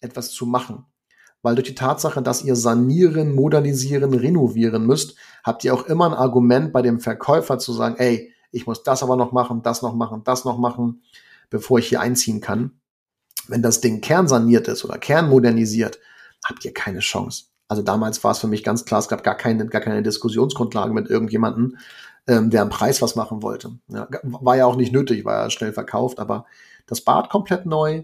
etwas 0.00 0.30
zu 0.30 0.46
machen 0.46 0.86
weil 1.42 1.54
durch 1.54 1.68
die 1.68 1.74
Tatsache, 1.74 2.22
dass 2.22 2.44
ihr 2.44 2.56
sanieren, 2.56 3.34
modernisieren, 3.34 4.14
renovieren 4.14 4.86
müsst, 4.86 5.16
habt 5.42 5.64
ihr 5.64 5.74
auch 5.74 5.84
immer 5.84 6.06
ein 6.06 6.14
Argument 6.14 6.72
bei 6.72 6.82
dem 6.82 7.00
Verkäufer 7.00 7.58
zu 7.58 7.72
sagen, 7.72 7.96
ey, 7.98 8.32
ich 8.52 8.66
muss 8.66 8.82
das 8.82 9.02
aber 9.02 9.16
noch 9.16 9.32
machen, 9.32 9.62
das 9.62 9.82
noch 9.82 9.94
machen, 9.94 10.22
das 10.24 10.44
noch 10.44 10.58
machen, 10.58 11.02
bevor 11.48 11.78
ich 11.78 11.88
hier 11.88 12.00
einziehen 12.00 12.40
kann. 12.40 12.80
Wenn 13.48 13.62
das 13.62 13.80
Ding 13.80 14.00
kernsaniert 14.00 14.68
ist 14.68 14.84
oder 14.84 14.98
kernmodernisiert, 14.98 15.98
habt 16.44 16.64
ihr 16.64 16.74
keine 16.74 17.00
Chance. 17.00 17.44
Also 17.68 17.82
damals 17.82 18.22
war 18.24 18.32
es 18.32 18.38
für 18.38 18.48
mich 18.48 18.64
ganz 18.64 18.84
klar, 18.84 19.00
es 19.00 19.08
gab 19.08 19.22
gar 19.22 19.36
keine, 19.36 19.66
gar 19.66 19.80
keine 19.80 20.02
Diskussionsgrundlage 20.02 20.92
mit 20.92 21.08
irgendjemanden, 21.08 21.78
ähm, 22.26 22.50
der 22.50 22.62
am 22.62 22.68
Preis 22.68 23.00
was 23.00 23.14
machen 23.14 23.42
wollte. 23.42 23.78
Ja, 23.88 24.08
war 24.22 24.56
ja 24.56 24.66
auch 24.66 24.76
nicht 24.76 24.92
nötig, 24.92 25.24
war 25.24 25.44
ja 25.44 25.50
schnell 25.50 25.72
verkauft, 25.72 26.18
aber 26.18 26.46
das 26.86 27.00
Bad 27.00 27.30
komplett 27.30 27.66
neu, 27.66 28.02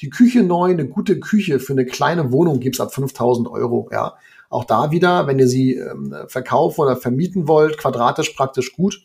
die 0.00 0.10
Küche 0.10 0.42
neu, 0.42 0.70
eine 0.70 0.86
gute 0.86 1.18
Küche 1.20 1.58
für 1.60 1.72
eine 1.72 1.86
kleine 1.86 2.32
Wohnung 2.32 2.60
gibt's 2.60 2.80
ab 2.80 2.94
5000 2.94 3.48
Euro, 3.48 3.88
ja. 3.92 4.14
Auch 4.48 4.64
da 4.64 4.92
wieder, 4.92 5.26
wenn 5.26 5.38
ihr 5.38 5.48
sie 5.48 5.74
ähm, 5.74 6.14
verkaufen 6.28 6.80
oder 6.82 6.96
vermieten 6.96 7.48
wollt, 7.48 7.78
quadratisch 7.78 8.30
praktisch 8.30 8.72
gut. 8.74 9.02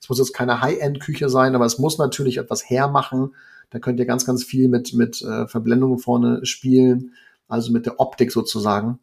Es 0.00 0.08
muss 0.08 0.18
jetzt 0.18 0.34
keine 0.34 0.60
High-End-Küche 0.60 1.28
sein, 1.28 1.54
aber 1.54 1.64
es 1.64 1.78
muss 1.78 1.98
natürlich 1.98 2.36
etwas 2.36 2.68
hermachen. 2.68 3.34
Da 3.70 3.80
könnt 3.80 3.98
ihr 3.98 4.06
ganz, 4.06 4.24
ganz 4.24 4.44
viel 4.44 4.68
mit, 4.68 4.94
mit 4.94 5.20
äh, 5.22 5.48
Verblendungen 5.48 5.98
vorne 5.98 6.46
spielen, 6.46 7.14
also 7.48 7.72
mit 7.72 7.86
der 7.86 7.98
Optik 7.98 8.30
sozusagen. 8.30 9.00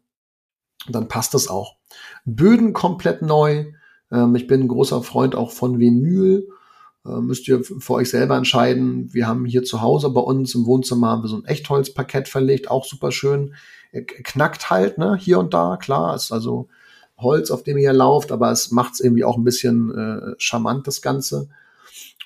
Und 0.86 0.94
dann 0.94 1.08
passt 1.08 1.34
das 1.34 1.48
auch. 1.48 1.76
Böden 2.24 2.72
komplett 2.72 3.20
neu. 3.20 3.72
Ähm, 4.10 4.34
ich 4.34 4.46
bin 4.46 4.62
ein 4.62 4.68
großer 4.68 5.02
Freund 5.02 5.34
auch 5.34 5.50
von 5.50 5.78
Vinyl. 5.78 6.48
Äh, 7.06 7.20
müsst 7.20 7.48
ihr 7.48 7.64
für 7.64 7.94
euch 7.94 8.10
selber 8.10 8.36
entscheiden. 8.36 9.12
Wir 9.12 9.26
haben 9.26 9.44
hier 9.44 9.62
zu 9.64 9.80
Hause 9.80 10.10
bei 10.10 10.20
uns 10.20 10.54
im 10.54 10.66
Wohnzimmer 10.66 11.08
haben 11.08 11.22
wir 11.22 11.28
so 11.28 11.36
ein 11.36 11.44
Echtholzparkett 11.44 12.28
verlegt, 12.28 12.70
auch 12.70 12.84
super 12.84 13.12
schön. 13.12 13.54
Knackt 14.24 14.70
halt, 14.70 14.98
ne, 14.98 15.16
hier 15.16 15.38
und 15.38 15.52
da, 15.52 15.76
klar, 15.76 16.14
ist 16.14 16.32
also 16.32 16.68
Holz, 17.18 17.50
auf 17.50 17.62
dem 17.62 17.78
ihr 17.78 17.92
lauft, 17.92 18.32
aber 18.32 18.50
es 18.50 18.70
macht 18.70 18.94
es 18.94 19.00
irgendwie 19.00 19.24
auch 19.24 19.36
ein 19.36 19.44
bisschen 19.44 19.94
äh, 19.94 20.34
charmant, 20.38 20.86
das 20.86 21.02
Ganze. 21.02 21.48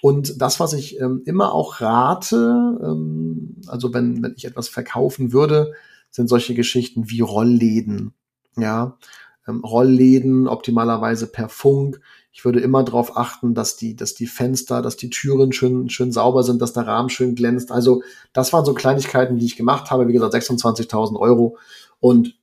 Und 0.00 0.40
das, 0.40 0.60
was 0.60 0.72
ich 0.72 1.00
ähm, 1.00 1.22
immer 1.24 1.52
auch 1.52 1.80
rate, 1.80 2.78
ähm, 2.82 3.56
also 3.66 3.92
wenn, 3.92 4.22
wenn 4.22 4.34
ich 4.36 4.44
etwas 4.44 4.68
verkaufen 4.68 5.32
würde, 5.32 5.72
sind 6.10 6.28
solche 6.28 6.54
Geschichten 6.54 7.10
wie 7.10 7.20
Rollläden. 7.20 8.14
Ja, 8.56 8.96
ähm, 9.46 9.64
Rollläden, 9.64 10.48
optimalerweise 10.48 11.26
per 11.26 11.48
Funk. 11.48 12.00
Ich 12.32 12.44
würde 12.44 12.60
immer 12.60 12.84
darauf 12.84 13.16
achten, 13.16 13.54
dass 13.54 13.76
die, 13.76 13.96
dass 13.96 14.14
die 14.14 14.26
Fenster, 14.26 14.82
dass 14.82 14.96
die 14.96 15.10
Türen 15.10 15.52
schön, 15.52 15.88
schön 15.88 16.12
sauber 16.12 16.42
sind, 16.42 16.60
dass 16.60 16.72
der 16.72 16.86
Rahmen 16.86 17.08
schön 17.08 17.34
glänzt. 17.34 17.72
Also 17.72 18.02
das 18.32 18.52
waren 18.52 18.64
so 18.64 18.74
Kleinigkeiten, 18.74 19.38
die 19.38 19.46
ich 19.46 19.56
gemacht 19.56 19.90
habe. 19.90 20.06
Wie 20.08 20.12
gesagt, 20.12 20.34
26.000 20.34 21.18
Euro. 21.18 21.56
Und 22.00 22.38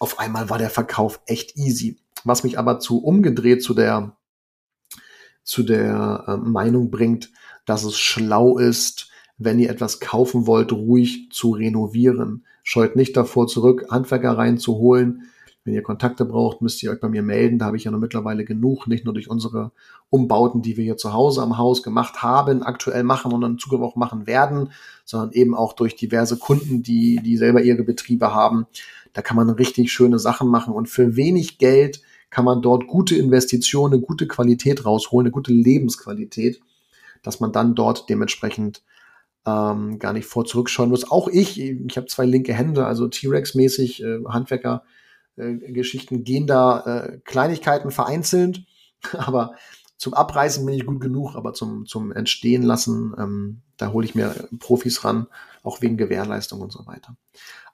auf 0.00 0.18
einmal 0.18 0.50
war 0.50 0.58
der 0.58 0.70
Verkauf 0.70 1.20
echt 1.26 1.56
easy. 1.56 1.98
Was 2.24 2.42
mich 2.42 2.58
aber 2.58 2.80
zu 2.80 2.98
umgedreht 3.02 3.62
zu 3.62 3.74
der, 3.74 4.16
zu 5.44 5.62
der 5.62 6.24
äh, 6.26 6.36
Meinung 6.36 6.90
bringt, 6.90 7.30
dass 7.66 7.84
es 7.84 7.98
schlau 7.98 8.58
ist, 8.58 9.10
wenn 9.36 9.58
ihr 9.60 9.70
etwas 9.70 10.00
kaufen 10.00 10.46
wollt, 10.46 10.72
ruhig 10.72 11.28
zu 11.30 11.52
renovieren. 11.52 12.44
Scheut 12.64 12.96
nicht 12.96 13.16
davor 13.16 13.46
zurück, 13.46 13.86
Handwerker 13.90 14.36
reinzuholen, 14.36 15.30
wenn 15.68 15.74
ihr 15.74 15.82
Kontakte 15.82 16.24
braucht, 16.24 16.62
müsst 16.62 16.82
ihr 16.82 16.90
euch 16.90 16.98
bei 16.98 17.10
mir 17.10 17.22
melden. 17.22 17.58
Da 17.58 17.66
habe 17.66 17.76
ich 17.76 17.84
ja 17.84 17.90
noch 17.90 17.98
mittlerweile 17.98 18.46
genug, 18.46 18.86
nicht 18.86 19.04
nur 19.04 19.12
durch 19.12 19.28
unsere 19.28 19.70
Umbauten, 20.08 20.62
die 20.62 20.78
wir 20.78 20.84
hier 20.84 20.96
zu 20.96 21.12
Hause 21.12 21.42
am 21.42 21.58
Haus 21.58 21.82
gemacht 21.82 22.22
haben, 22.22 22.62
aktuell 22.62 23.04
machen 23.04 23.32
und 23.32 23.42
in 23.42 23.58
Zukunft 23.58 23.84
auch 23.84 23.96
machen 23.96 24.26
werden, 24.26 24.72
sondern 25.04 25.32
eben 25.32 25.54
auch 25.54 25.74
durch 25.74 25.94
diverse 25.94 26.38
Kunden, 26.38 26.82
die, 26.82 27.20
die 27.22 27.36
selber 27.36 27.60
ihre 27.60 27.82
Betriebe 27.82 28.32
haben. 28.32 28.66
Da 29.12 29.20
kann 29.20 29.36
man 29.36 29.50
richtig 29.50 29.92
schöne 29.92 30.18
Sachen 30.18 30.48
machen 30.48 30.72
und 30.72 30.88
für 30.88 31.16
wenig 31.16 31.58
Geld 31.58 32.00
kann 32.30 32.46
man 32.46 32.62
dort 32.62 32.86
gute 32.86 33.16
Investitionen, 33.16 34.00
gute 34.00 34.26
Qualität 34.26 34.86
rausholen, 34.86 35.26
eine 35.26 35.32
gute 35.32 35.52
Lebensqualität, 35.52 36.60
dass 37.22 37.40
man 37.40 37.52
dann 37.52 37.74
dort 37.74 38.08
dementsprechend 38.08 38.82
ähm, 39.46 39.98
gar 39.98 40.14
nicht 40.14 40.26
vor 40.26 40.46
zurückschauen 40.46 40.88
muss. 40.88 41.10
Auch 41.10 41.28
ich, 41.28 41.60
ich 41.60 41.96
habe 41.98 42.06
zwei 42.06 42.24
linke 42.24 42.54
Hände, 42.54 42.86
also 42.86 43.06
T-Rex-mäßig, 43.06 44.02
äh, 44.02 44.24
Handwerker 44.28 44.82
äh, 45.38 45.72
Geschichten 45.72 46.24
gehen 46.24 46.46
da 46.46 46.80
äh, 46.80 47.18
Kleinigkeiten 47.24 47.90
vereinzelt, 47.90 48.64
aber 49.12 49.54
zum 49.96 50.14
Abreißen 50.14 50.64
bin 50.64 50.76
ich 50.76 50.86
gut 50.86 51.00
genug, 51.00 51.34
aber 51.34 51.54
zum, 51.54 51.84
zum 51.86 52.12
Entstehen 52.12 52.62
lassen, 52.62 53.14
ähm, 53.18 53.62
da 53.76 53.92
hole 53.92 54.06
ich 54.06 54.14
mir 54.14 54.48
Profis 54.60 55.04
ran, 55.04 55.26
auch 55.64 55.82
wegen 55.82 55.96
Gewährleistung 55.96 56.60
und 56.60 56.72
so 56.72 56.86
weiter. 56.86 57.16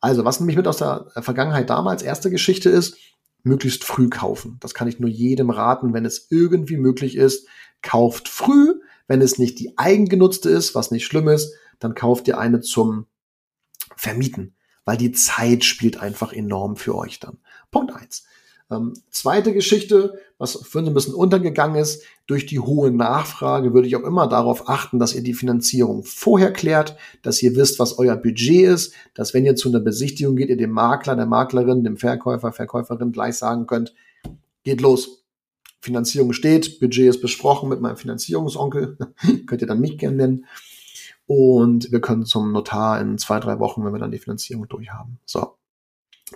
Also, 0.00 0.24
was 0.24 0.40
nämlich 0.40 0.56
mit 0.56 0.66
aus 0.66 0.78
der 0.78 1.06
Vergangenheit 1.16 1.68
damals 1.68 2.02
erste 2.02 2.30
Geschichte 2.30 2.70
ist, 2.70 2.96
möglichst 3.42 3.84
früh 3.84 4.08
kaufen. 4.08 4.56
Das 4.60 4.74
kann 4.74 4.88
ich 4.88 4.98
nur 4.98 5.10
jedem 5.10 5.50
raten, 5.50 5.92
wenn 5.92 6.06
es 6.06 6.28
irgendwie 6.30 6.78
möglich 6.78 7.16
ist. 7.16 7.46
Kauft 7.82 8.28
früh, 8.28 8.80
wenn 9.06 9.20
es 9.20 9.38
nicht 9.38 9.58
die 9.58 9.76
eigengenutzte 9.76 10.48
ist, 10.48 10.74
was 10.74 10.90
nicht 10.90 11.04
schlimm 11.04 11.28
ist, 11.28 11.54
dann 11.78 11.94
kauft 11.94 12.26
ihr 12.26 12.38
eine 12.38 12.60
zum 12.60 13.06
Vermieten, 13.96 14.56
weil 14.86 14.96
die 14.96 15.12
Zeit 15.12 15.64
spielt 15.64 15.98
einfach 15.98 16.32
enorm 16.32 16.76
für 16.76 16.94
euch 16.94 17.20
dann. 17.20 17.38
Punkt 17.74 17.94
eins. 17.94 18.24
Ähm, 18.70 18.94
zweite 19.10 19.52
Geschichte, 19.52 20.18
was 20.38 20.52
vorhin 20.52 20.88
ein 20.88 20.94
bisschen 20.94 21.14
untergegangen 21.14 21.76
ist, 21.76 22.04
durch 22.26 22.46
die 22.46 22.60
hohe 22.60 22.90
Nachfrage 22.90 23.74
würde 23.74 23.88
ich 23.88 23.96
auch 23.96 24.04
immer 24.04 24.26
darauf 24.26 24.68
achten, 24.68 24.98
dass 24.98 25.14
ihr 25.14 25.22
die 25.22 25.34
Finanzierung 25.34 26.02
vorher 26.04 26.52
klärt, 26.52 26.96
dass 27.22 27.42
ihr 27.42 27.56
wisst, 27.56 27.78
was 27.78 27.98
euer 27.98 28.16
Budget 28.16 28.66
ist, 28.68 28.94
dass 29.12 29.34
wenn 29.34 29.44
ihr 29.44 29.56
zu 29.56 29.68
einer 29.68 29.80
Besichtigung 29.80 30.36
geht, 30.36 30.48
ihr 30.48 30.56
dem 30.56 30.70
Makler, 30.70 31.16
der 31.16 31.26
Maklerin, 31.26 31.84
dem 31.84 31.98
Verkäufer, 31.98 32.52
Verkäuferin 32.52 33.12
gleich 33.12 33.36
sagen 33.36 33.66
könnt, 33.66 33.92
geht 34.62 34.80
los. 34.80 35.24
Finanzierung 35.80 36.32
steht, 36.32 36.80
Budget 36.80 37.08
ist 37.10 37.20
besprochen 37.20 37.68
mit 37.68 37.80
meinem 37.80 37.98
Finanzierungsonkel, 37.98 38.96
könnt 39.46 39.60
ihr 39.60 39.68
dann 39.68 39.80
mich 39.80 39.98
gerne 39.98 40.16
nennen. 40.16 40.46
Und 41.26 41.92
wir 41.92 42.00
können 42.00 42.24
zum 42.24 42.52
Notar 42.52 43.00
in 43.00 43.18
zwei, 43.18 43.40
drei 43.40 43.58
Wochen, 43.58 43.84
wenn 43.84 43.92
wir 43.92 43.98
dann 43.98 44.10
die 44.10 44.18
Finanzierung 44.18 44.68
durchhaben. 44.68 45.18
So, 45.26 45.56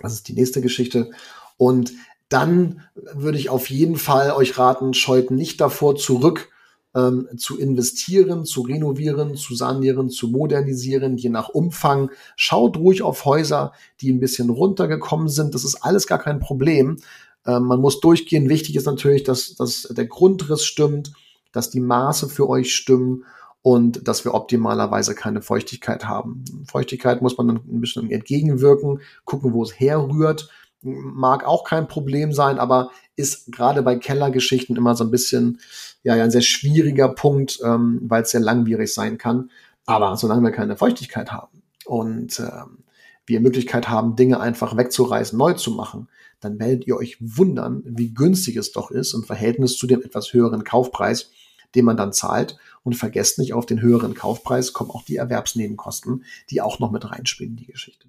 das 0.01 0.13
ist 0.13 0.27
die 0.27 0.33
nächste 0.33 0.61
Geschichte. 0.61 1.11
Und 1.57 1.93
dann 2.29 2.81
würde 2.95 3.37
ich 3.37 3.49
auf 3.49 3.69
jeden 3.69 3.97
Fall 3.97 4.31
euch 4.31 4.57
raten, 4.57 4.93
scheut 4.93 5.31
nicht 5.31 5.59
davor 5.59 5.95
zurück, 5.95 6.49
ähm, 6.95 7.27
zu 7.37 7.57
investieren, 7.57 8.45
zu 8.45 8.61
renovieren, 8.61 9.35
zu 9.35 9.55
sanieren, 9.55 10.09
zu 10.09 10.27
modernisieren, 10.27 11.17
je 11.17 11.29
nach 11.29 11.49
Umfang. 11.49 12.11
Schaut 12.35 12.77
ruhig 12.77 13.01
auf 13.01 13.25
Häuser, 13.25 13.73
die 14.01 14.11
ein 14.11 14.19
bisschen 14.19 14.49
runtergekommen 14.49 15.27
sind. 15.27 15.53
Das 15.53 15.63
ist 15.63 15.75
alles 15.83 16.07
gar 16.07 16.19
kein 16.19 16.39
Problem. 16.39 16.97
Ähm, 17.45 17.63
man 17.63 17.79
muss 17.79 17.99
durchgehen. 17.99 18.49
Wichtig 18.49 18.75
ist 18.75 18.85
natürlich, 18.85 19.23
dass, 19.23 19.55
dass 19.55 19.83
der 19.83 20.05
Grundriss 20.05 20.63
stimmt, 20.63 21.11
dass 21.51 21.69
die 21.69 21.79
Maße 21.79 22.29
für 22.29 22.47
euch 22.47 22.73
stimmen 22.75 23.23
und 23.61 24.07
dass 24.07 24.25
wir 24.25 24.33
optimalerweise 24.33 25.15
keine 25.15 25.41
Feuchtigkeit 25.41 26.05
haben. 26.05 26.45
Feuchtigkeit 26.65 27.21
muss 27.21 27.37
man 27.37 27.47
dann 27.47 27.57
ein 27.57 27.81
bisschen 27.81 28.09
entgegenwirken, 28.09 29.01
gucken, 29.25 29.53
wo 29.53 29.63
es 29.63 29.79
herrührt 29.79 30.49
mag 30.81 31.45
auch 31.45 31.63
kein 31.63 31.87
Problem 31.87 32.33
sein, 32.33 32.59
aber 32.59 32.91
ist 33.15 33.51
gerade 33.51 33.81
bei 33.83 33.97
Kellergeschichten 33.97 34.75
immer 34.75 34.95
so 34.95 35.03
ein 35.03 35.11
bisschen, 35.11 35.59
ja, 36.03 36.15
ja 36.15 36.23
ein 36.23 36.31
sehr 36.31 36.41
schwieriger 36.41 37.09
Punkt, 37.09 37.59
ähm, 37.63 37.99
weil 38.03 38.23
es 38.23 38.31
sehr 38.31 38.41
langwierig 38.41 38.93
sein 38.93 39.17
kann. 39.17 39.49
Aber 39.85 40.15
solange 40.15 40.43
wir 40.43 40.51
keine 40.51 40.77
Feuchtigkeit 40.77 41.31
haben 41.31 41.61
und 41.85 42.39
ähm, 42.39 42.83
wir 43.25 43.41
Möglichkeit 43.41 43.89
haben, 43.89 44.15
Dinge 44.15 44.39
einfach 44.39 44.77
wegzureißen, 44.77 45.37
neu 45.37 45.53
zu 45.53 45.71
machen, 45.71 46.07
dann 46.39 46.59
werdet 46.59 46.87
ihr 46.87 46.95
euch 46.95 47.17
wundern, 47.19 47.83
wie 47.85 48.13
günstig 48.13 48.55
es 48.55 48.71
doch 48.71 48.91
ist 48.91 49.13
im 49.13 49.23
Verhältnis 49.23 49.77
zu 49.77 49.87
dem 49.87 50.01
etwas 50.01 50.31
höheren 50.31 50.63
Kaufpreis, 50.63 51.31
den 51.75 51.85
man 51.85 51.97
dann 51.97 52.13
zahlt. 52.13 52.57
Und 52.83 52.93
vergesst 52.93 53.39
nicht, 53.39 53.53
auf 53.53 53.65
den 53.65 53.81
höheren 53.81 54.13
Kaufpreis 54.13 54.73
kommen 54.73 54.91
auch 54.91 55.03
die 55.03 55.17
Erwerbsnebenkosten, 55.17 56.23
die 56.49 56.61
auch 56.61 56.79
noch 56.79 56.91
mit 56.91 57.09
reinspielen, 57.09 57.55
die 57.55 57.67
Geschichte. 57.67 58.07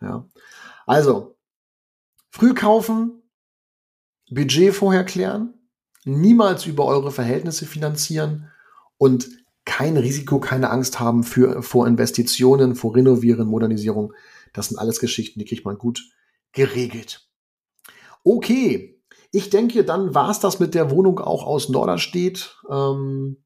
Ja. 0.00 0.26
Also, 0.86 1.36
Früh 2.30 2.54
kaufen, 2.54 3.22
Budget 4.30 4.72
vorher 4.72 5.04
klären, 5.04 5.54
niemals 6.04 6.66
über 6.66 6.86
eure 6.86 7.10
Verhältnisse 7.10 7.66
finanzieren 7.66 8.48
und 8.96 9.28
kein 9.64 9.96
Risiko, 9.96 10.40
keine 10.40 10.70
Angst 10.70 11.00
haben 11.00 11.24
für, 11.24 11.62
vor 11.62 11.86
Investitionen, 11.86 12.76
vor 12.76 12.94
Renovieren, 12.94 13.48
Modernisierung. 13.48 14.14
Das 14.52 14.68
sind 14.68 14.78
alles 14.78 15.00
Geschichten, 15.00 15.38
die 15.38 15.44
kriegt 15.44 15.64
man 15.64 15.76
gut 15.78 16.08
geregelt. 16.52 17.28
Okay, 18.24 18.99
ich 19.32 19.50
denke, 19.50 19.84
dann 19.84 20.14
war 20.14 20.30
es 20.30 20.40
das 20.40 20.60
mit 20.60 20.74
der 20.74 20.90
Wohnung 20.90 21.20
auch 21.20 21.46
aus 21.46 21.68
Norderstedt. 21.68 22.56
Ähm, 22.68 23.36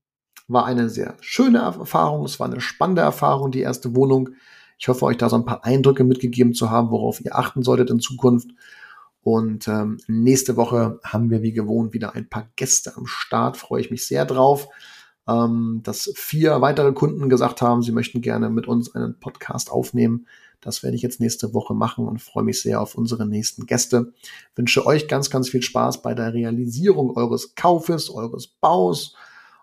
war 0.48 0.66
eine 0.66 0.90
sehr 0.90 1.16
schöne 1.20 1.58
Erfahrung, 1.58 2.24
es 2.24 2.38
war 2.38 2.46
eine 2.46 2.60
spannende 2.60 3.02
Erfahrung, 3.02 3.50
die 3.50 3.60
erste 3.60 3.94
Wohnung. 3.96 4.30
Ich 4.78 4.88
hoffe, 4.88 5.04
euch 5.06 5.16
da 5.16 5.28
so 5.28 5.36
ein 5.36 5.46
paar 5.46 5.64
Eindrücke 5.64 6.04
mitgegeben 6.04 6.52
zu 6.52 6.70
haben, 6.70 6.90
worauf 6.90 7.24
ihr 7.24 7.36
achten 7.36 7.62
solltet 7.62 7.90
in 7.90 8.00
Zukunft. 8.00 8.50
Und 9.22 9.68
ähm, 9.68 9.98
nächste 10.06 10.56
Woche 10.56 11.00
haben 11.02 11.30
wir 11.30 11.42
wie 11.42 11.52
gewohnt 11.52 11.94
wieder 11.94 12.14
ein 12.14 12.28
paar 12.28 12.50
Gäste 12.56 12.94
am 12.96 13.06
Start. 13.06 13.56
Freue 13.56 13.80
ich 13.80 13.90
mich 13.90 14.06
sehr 14.06 14.26
drauf, 14.26 14.68
ähm, 15.26 15.80
dass 15.82 16.12
vier 16.14 16.60
weitere 16.60 16.92
Kunden 16.92 17.30
gesagt 17.30 17.62
haben, 17.62 17.80
sie 17.80 17.92
möchten 17.92 18.20
gerne 18.20 18.50
mit 18.50 18.68
uns 18.68 18.94
einen 18.94 19.18
Podcast 19.18 19.70
aufnehmen. 19.70 20.26
Das 20.64 20.82
werde 20.82 20.96
ich 20.96 21.02
jetzt 21.02 21.20
nächste 21.20 21.52
Woche 21.52 21.74
machen 21.74 22.08
und 22.08 22.22
freue 22.22 22.42
mich 22.42 22.62
sehr 22.62 22.80
auf 22.80 22.94
unsere 22.94 23.26
nächsten 23.26 23.66
Gäste. 23.66 24.14
Wünsche 24.56 24.86
euch 24.86 25.08
ganz, 25.08 25.28
ganz 25.28 25.50
viel 25.50 25.62
Spaß 25.62 26.00
bei 26.00 26.14
der 26.14 26.32
Realisierung 26.32 27.14
eures 27.16 27.54
Kaufes, 27.54 28.08
eures 28.08 28.46
Baus, 28.46 29.14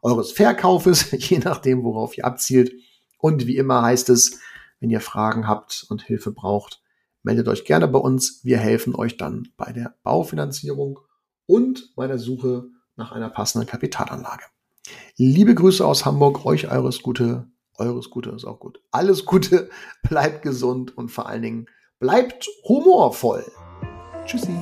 eures 0.04 0.32
Verkaufes, 0.32 1.10
je 1.12 1.40
nachdem, 1.40 1.84
worauf 1.84 2.16
ihr 2.18 2.26
abzielt. 2.26 2.72
Und 3.18 3.48
wie 3.48 3.58
immer 3.58 3.82
heißt 3.82 4.10
es, 4.10 4.40
wenn 4.80 4.92
ihr 4.92 5.02
Fragen 5.02 5.48
habt 5.48 5.88
und 5.90 6.04
Hilfe 6.04 6.32
braucht, 6.32 6.82
meldet 7.24 7.48
euch 7.48 7.66
gerne 7.66 7.88
bei 7.88 8.00
uns. 8.00 8.44
Wir 8.44 8.60
helfen 8.60 8.96
euch 8.96 9.18
dann 9.18 9.50
bei 9.58 9.72
der 9.72 9.96
Baufinanzierung 10.04 11.00
und 11.48 11.96
bei 11.96 12.06
der 12.06 12.20
Suche 12.20 12.66
nach 12.96 13.12
einer 13.12 13.30
passenden 13.30 13.68
Kapitalanlage. 13.68 14.44
Liebe 15.18 15.56
Grüße 15.56 15.86
aus 15.86 16.06
Hamburg, 16.06 16.46
euch 16.46 16.72
eures 16.72 17.02
Gute, 17.02 17.51
eures 17.82 18.10
Gute 18.10 18.30
ist 18.30 18.46
auch 18.46 18.60
gut. 18.60 18.82
Alles 18.92 19.26
Gute, 19.26 19.70
bleibt 20.04 20.44
gesund 20.44 20.98
und 20.98 21.10
vor 21.10 21.28
allen 21.28 21.42
Dingen 21.42 21.66
bleibt 22.00 22.48
humorvoll. 22.68 23.46
Tschüssi. 24.26 24.56